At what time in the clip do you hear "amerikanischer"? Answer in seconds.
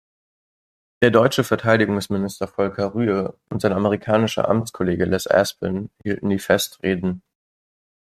3.71-4.49